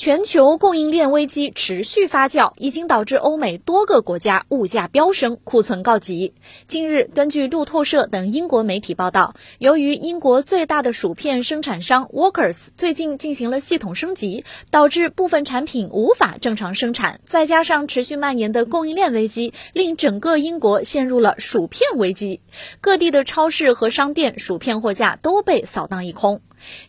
[0.00, 6.32] 全球供应链危机持续发酵，已经导致欧美多个国家物价飙升，库存告急。
[6.66, 22.40] 近日，根据路透社等英国媒体报道，由于英国最大的薯片生产商 Walkers 最近进行了系统升级，导致部分产品无法正常生产，再加上持续蔓延的供应链危机，令整个英国陷入了薯片危机。
[22.80, 26.40] 各地的超市和商店薯片货架都被扫荡一空。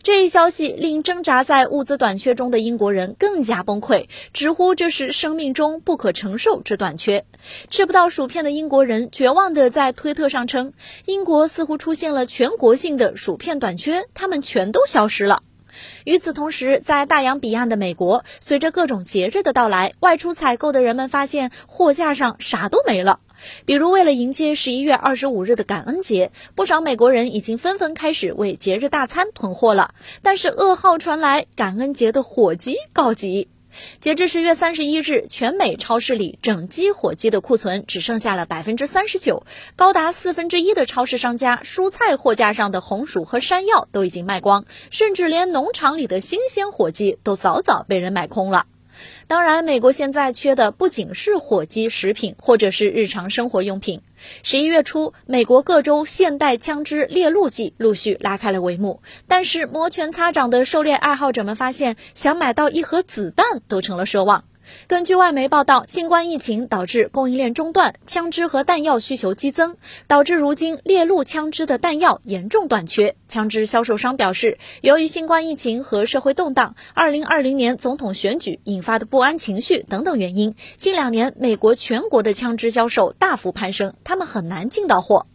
[0.02, 7.24] 这一消息令挣扎在物资短缺中的英国人更加崩溃，直呼这是生命中不可承受之短缺。
[7.70, 10.72] 吃不到薯片的英国人绝望地在推特上称
[11.06, 15.42] ：“英国似乎出现了全国性的薯片短缺，它们全都消失了。”
[16.04, 23.20] 与此同时，在大洋彼岸的美国，随着各种节日的到来，外出采购的人们发现货架上啥都没了。
[23.64, 29.94] 比如，为了迎接十一月二十五日的感恩节，不少美国人已经纷纷开始为节日大餐囤货了。
[30.22, 33.48] 但是噩耗传来，感恩节的火鸡告急。
[34.00, 48.66] 截至十月三十一日，全美超市里整鸡火鸡的库存只剩下了百分之三十九，高达四分之一的超市商家蔬菜货架上的红薯和山药都已经卖光，甚至连农场里的新鲜火鸡都早早被人买空了。
[49.26, 54.00] 当然，美国现在缺的不仅是火鸡食品，或者是日常生活用品。
[54.42, 64.44] 十一月初，美国各州现代枪支猎鹿季陆续拉开了帷幕，但是摩拳擦掌的狩猎爱好者们发现，想买到一盒子弹都成了奢望。
[64.86, 73.16] 根据外媒报道，新冠疫情导致供应链中断，枪支和弹药需求激增，导致如今猎鹿枪支的弹药严重短缺。
[73.26, 85.26] 枪支销售商表示，由于新冠疫情和社会动荡、2020年总统选举引发的不安情绪等等原因，近两年美国全国的枪支销售大幅攀升，他们很难进到货。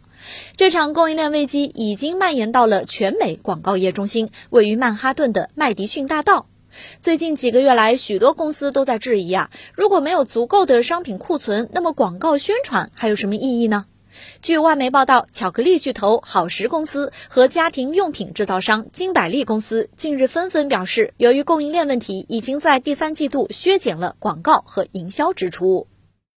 [0.56, 6.46] 这场供应链危机已经蔓延到了全美广告业中心，位于曼哈顿的麦迪逊大道。
[7.00, 13.86] 最近几个月来，许多公司都在质疑啊，如果没有足够的商品库存，那么广告宣传还有什么意义呢？
[14.42, 25.86] 据外媒报道，巧克力巨头好时公司和家庭用品制造商金百利公司近日纷纷表示，由于供应链问题，已经在第三季度削减了广告和营销支出。